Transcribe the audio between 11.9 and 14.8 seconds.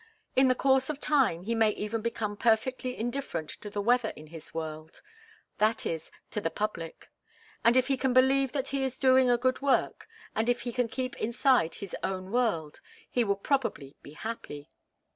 own world, he will probably be happy."